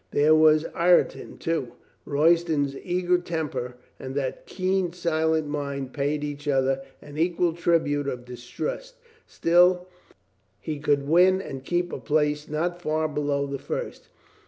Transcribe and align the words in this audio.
There 0.09 0.33
was 0.33 0.65
Ireton, 0.73 1.37
too. 1.37 1.73
Royston's 2.05 2.75
eager 2.75 3.19
temper 3.19 3.75
and 3.99 4.15
that 4.15 4.47
keen, 4.47 4.93
silent 4.93 5.47
mind 5.47 5.93
paid 5.93 6.23
each 6.23 6.47
other 6.47 6.81
an 7.03 7.19
equal 7.19 7.53
tribute 7.53 8.07
of 8.07 8.25
distrust. 8.25 8.95
Still, 9.27 9.87
he 10.59 10.79
could 10.79 11.07
win 11.07 11.39
and 11.39 11.63
keep 11.63 11.93
a 11.93 11.99
place 11.99 12.47
not 12.49 12.81
far 12.81 13.07
below 13.07 13.45
the 13.45 13.59
first. 13.59 14.07